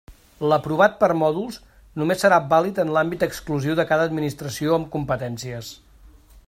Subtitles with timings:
[0.51, 1.59] L'aprovat per mòduls
[2.01, 5.71] només serà vàlid en l'àmbit exclusiu de cada Administració amb competències.